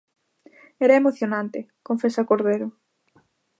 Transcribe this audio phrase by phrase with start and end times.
[0.85, 2.67] "Era emocionante", confesa Cordero.